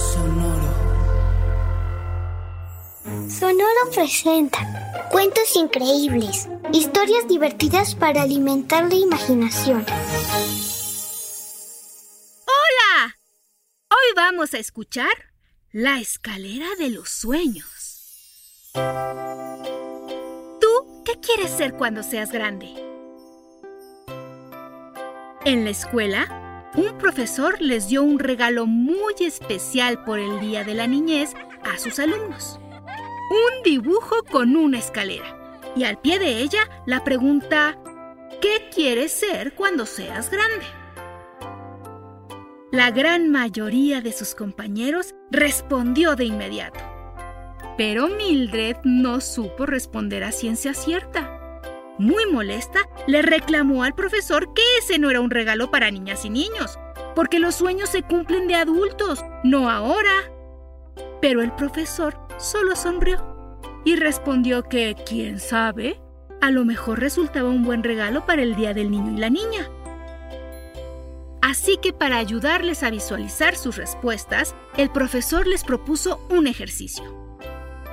[0.00, 0.72] Sonoro.
[3.28, 9.84] Sonoro presenta cuentos increíbles, historias divertidas para alimentar la imaginación.
[12.46, 13.16] ¡Hola!
[13.90, 15.12] Hoy vamos a escuchar
[15.70, 18.72] La escalera de los sueños.
[20.60, 22.68] ¿Tú qué quieres ser cuando seas grande?
[25.44, 30.74] En la escuela, un profesor les dio un regalo muy especial por el Día de
[30.74, 32.60] la Niñez a sus alumnos.
[33.30, 35.36] Un dibujo con una escalera.
[35.76, 37.78] Y al pie de ella la pregunta,
[38.40, 40.66] ¿qué quieres ser cuando seas grande?
[42.72, 46.78] La gran mayoría de sus compañeros respondió de inmediato.
[47.76, 51.39] Pero Mildred no supo responder a ciencia cierta.
[52.00, 56.30] Muy molesta, le reclamó al profesor que ese no era un regalo para niñas y
[56.30, 56.78] niños,
[57.14, 60.32] porque los sueños se cumplen de adultos, no ahora.
[61.20, 63.52] Pero el profesor solo sonrió
[63.84, 66.00] y respondió que, quién sabe,
[66.40, 69.68] a lo mejor resultaba un buen regalo para el Día del Niño y la Niña.
[71.42, 77.04] Así que para ayudarles a visualizar sus respuestas, el profesor les propuso un ejercicio.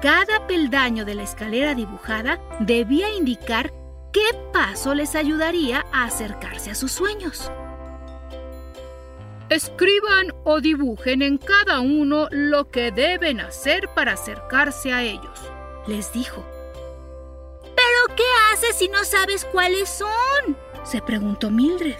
[0.00, 3.70] Cada peldaño de la escalera dibujada debía indicar
[4.12, 4.20] qué
[4.52, 7.50] paso les ayudaría a acercarse a sus sueños.
[9.48, 15.40] Escriban o dibujen en cada uno lo que deben hacer para acercarse a ellos,
[15.86, 16.44] les dijo.
[17.62, 18.22] ¿Pero qué
[18.52, 20.56] haces si no sabes cuáles son?
[20.84, 21.96] se preguntó Mildred.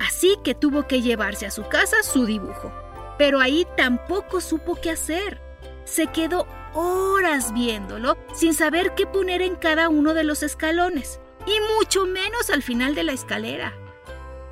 [0.00, 2.72] Así que tuvo que llevarse a su casa su dibujo.
[3.16, 5.40] Pero ahí tampoco supo qué hacer.
[5.84, 11.76] Se quedó horas viéndolo sin saber qué poner en cada uno de los escalones y
[11.76, 13.72] mucho menos al final de la escalera.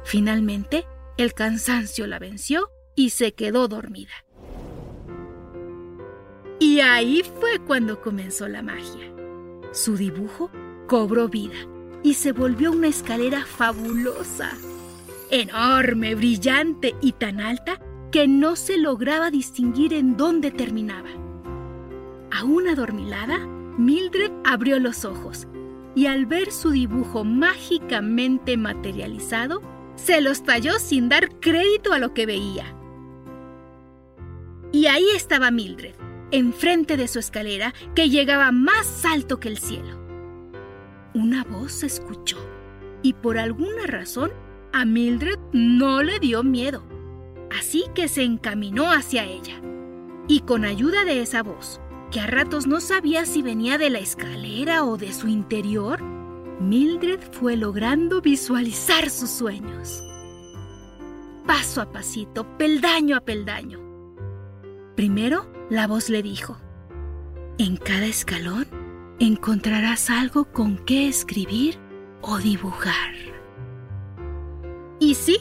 [0.04, 0.86] Finalmente,
[1.16, 4.24] el cansancio la venció y se quedó dormida.
[6.58, 9.12] Y ahí fue cuando comenzó la magia.
[9.72, 10.50] Su dibujo
[10.86, 11.56] cobró vida
[12.02, 14.50] y se volvió una escalera fabulosa,
[15.30, 17.80] enorme, brillante y tan alta
[18.10, 21.10] que no se lograba distinguir en dónde terminaba.
[22.32, 23.38] Aún adormilada,
[23.78, 25.46] Mildred abrió los ojos
[25.94, 29.60] y al ver su dibujo mágicamente materializado,
[29.96, 32.74] se los talló sin dar crédito a lo que veía.
[34.72, 35.94] Y ahí estaba Mildred,
[36.30, 39.98] enfrente de su escalera que llegaba más alto que el cielo.
[41.12, 42.38] Una voz se escuchó
[43.02, 44.30] y por alguna razón
[44.72, 46.84] a Mildred no le dio miedo.
[47.58, 49.60] Así que se encaminó hacia ella.
[50.28, 51.80] Y con ayuda de esa voz,
[52.10, 56.02] que a ratos no sabía si venía de la escalera o de su interior,
[56.60, 60.02] Mildred fue logrando visualizar sus sueños.
[61.46, 63.80] Paso a pasito, peldaño a peldaño.
[64.96, 66.58] Primero, la voz le dijo,
[67.58, 68.66] en cada escalón
[69.20, 71.78] encontrarás algo con qué escribir
[72.22, 73.14] o dibujar.
[74.98, 75.38] Y sí,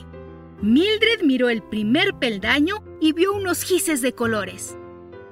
[0.62, 4.78] Mildred miró el primer peldaño y vio unos gises de colores.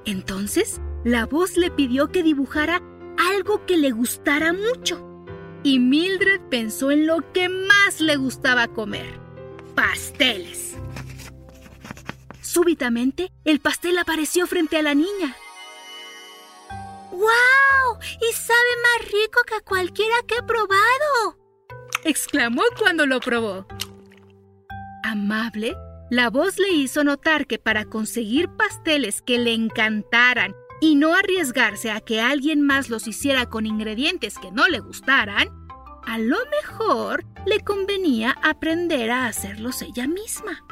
[0.04, 2.82] Entonces, la voz le pidió que dibujara
[3.18, 5.04] algo que le gustara mucho.
[5.62, 9.18] Y Mildred pensó en lo que más le gustaba comer.
[9.74, 10.76] Pasteles.
[12.40, 15.36] Súbitamente, el pastel apareció frente a la niña.
[17.10, 17.98] ¡Wow!
[18.20, 21.38] Y sabe más rico que cualquiera que he probado.
[22.04, 23.66] exclamó cuando lo probó.
[25.02, 25.76] Amable,
[26.10, 31.90] la voz le hizo notar que para conseguir pasteles que le encantaran y no arriesgarse
[31.90, 35.48] a que alguien más los hiciera con ingredientes que no le gustaran,
[36.06, 40.64] a lo mejor le convenía aprender a hacerlos ella misma.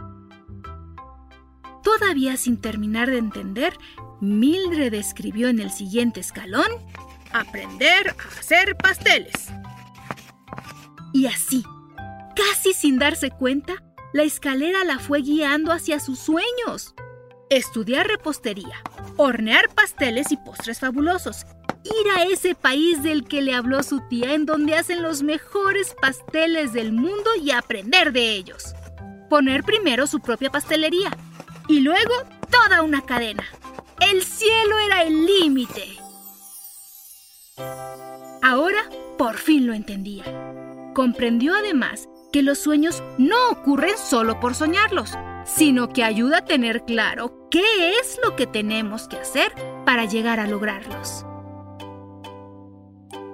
[1.82, 3.76] Todavía sin terminar de entender,
[4.20, 6.70] Mildred escribió en el siguiente escalón,
[7.32, 9.48] aprender a hacer pasteles.
[11.12, 11.64] Y así,
[12.34, 13.82] casi sin darse cuenta,
[14.12, 16.94] la escalera la fue guiando hacia sus sueños.
[17.48, 18.82] Estudiar repostería,
[19.16, 21.46] hornear pasteles y postres fabulosos
[21.84, 25.94] ir a ese país del que le habló su tía en donde hacen los mejores
[26.00, 28.74] pasteles del mundo y aprender de ellos.
[29.30, 31.16] Poner primero su propia pastelería
[31.68, 32.14] y luego
[32.50, 33.44] toda una cadena.
[34.00, 35.84] El cielo era el límite.
[38.42, 38.82] Ahora
[39.16, 40.24] por fin lo entendía.
[40.94, 45.12] Comprendió además que los sueños no ocurren solo por soñarlos,
[45.46, 49.52] sino que ayuda a tener claro qué es lo que tenemos que hacer
[49.86, 51.24] para llegar a lograrlos.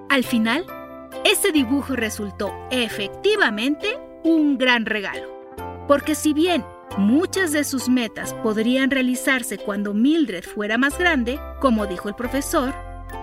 [0.09, 0.65] Al final,
[1.25, 5.27] ese dibujo resultó efectivamente un gran regalo,
[5.87, 6.63] porque si bien
[6.97, 12.73] muchas de sus metas podrían realizarse cuando Mildred fuera más grande, como dijo el profesor,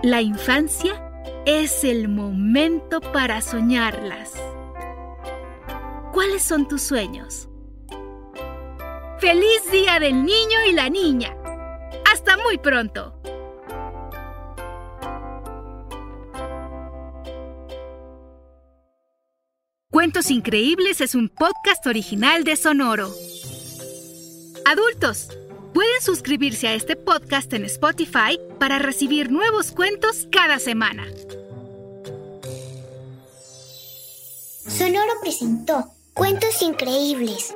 [0.03, 1.11] la infancia
[1.45, 4.33] es el momento para soñarlas.
[6.11, 7.50] ¿Cuáles son tus sueños?
[9.21, 11.37] ¡Feliz Día del Niño y la Niña!
[12.11, 13.13] ¡Hasta muy pronto!
[19.91, 23.13] Cuentos Increíbles es un podcast original de Sonoro.
[24.65, 25.27] Adultos,
[25.75, 31.05] pueden suscribirse a este podcast en Spotify para recibir nuevos cuentos cada semana.
[34.67, 37.55] Sonoro presentó Cuentos Increíbles,